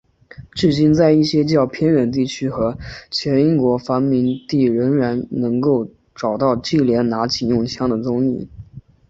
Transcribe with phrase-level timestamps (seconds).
[0.55, 2.75] 至今在一些较偏远地区和
[3.11, 8.49] 前英国殖民地仍然能够找到忌连拿警用枪的踪影。